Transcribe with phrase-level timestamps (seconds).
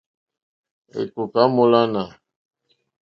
[0.99, 2.03] Èkòká mólánà.